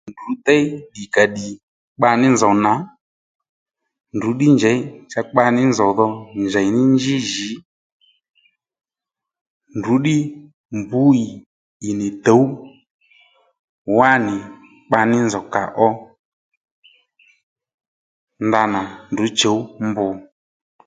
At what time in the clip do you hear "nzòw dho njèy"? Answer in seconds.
5.71-6.67